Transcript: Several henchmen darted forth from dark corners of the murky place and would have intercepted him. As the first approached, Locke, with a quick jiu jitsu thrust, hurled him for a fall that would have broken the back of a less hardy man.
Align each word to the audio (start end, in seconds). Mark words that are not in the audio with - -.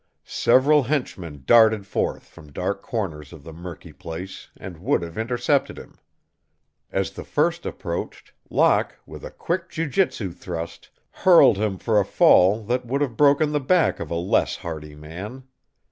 Several 0.25 0.81
henchmen 0.81 1.43
darted 1.45 1.85
forth 1.85 2.23
from 2.23 2.51
dark 2.51 2.81
corners 2.81 3.31
of 3.31 3.43
the 3.43 3.53
murky 3.53 3.93
place 3.93 4.49
and 4.57 4.79
would 4.79 5.03
have 5.03 5.15
intercepted 5.15 5.77
him. 5.77 5.93
As 6.91 7.11
the 7.11 7.23
first 7.23 7.67
approached, 7.67 8.33
Locke, 8.49 8.95
with 9.05 9.23
a 9.23 9.29
quick 9.29 9.69
jiu 9.69 9.87
jitsu 9.87 10.31
thrust, 10.31 10.89
hurled 11.11 11.57
him 11.59 11.77
for 11.77 11.99
a 11.99 12.03
fall 12.05 12.63
that 12.63 12.83
would 12.83 13.01
have 13.01 13.15
broken 13.15 13.51
the 13.51 13.59
back 13.59 13.99
of 13.99 14.09
a 14.09 14.15
less 14.15 14.55
hardy 14.55 14.95
man. 14.95 15.43